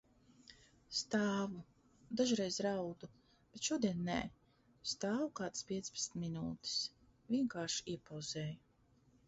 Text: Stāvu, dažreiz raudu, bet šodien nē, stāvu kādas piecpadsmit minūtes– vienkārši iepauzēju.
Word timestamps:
Stāvu, 0.99 1.59
dažreiz 2.21 2.57
raudu, 2.67 3.09
bet 3.51 3.69
šodien 3.69 4.01
nē, 4.09 4.17
stāvu 4.95 5.29
kādas 5.43 5.69
piecpadsmit 5.73 6.19
minūtes– 6.27 6.75
vienkārši 7.37 7.89
iepauzēju. 7.97 8.61